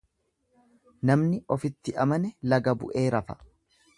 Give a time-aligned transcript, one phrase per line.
[1.09, 3.37] Namni ofitti amane laga bu'ee rafa.